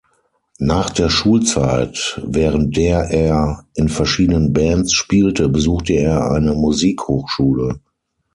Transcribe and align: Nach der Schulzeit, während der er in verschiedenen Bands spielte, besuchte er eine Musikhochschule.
Nach 0.57 0.89
der 0.89 1.11
Schulzeit, 1.11 2.19
während 2.25 2.75
der 2.75 3.11
er 3.11 3.67
in 3.75 3.87
verschiedenen 3.87 4.51
Bands 4.51 4.93
spielte, 4.93 5.47
besuchte 5.47 5.93
er 5.93 6.31
eine 6.31 6.53
Musikhochschule. 6.55 7.79